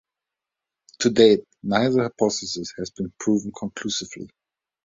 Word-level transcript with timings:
To 1.01 1.11
date 1.11 1.43
neither 1.61 2.01
hypothesis 2.01 2.73
has 2.79 2.89
been 2.89 3.13
proven 3.19 3.51
conclusively. 3.55 4.31